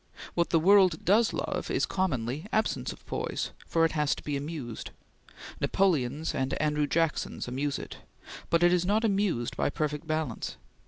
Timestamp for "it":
3.85-3.91, 7.77-7.97, 8.63-8.73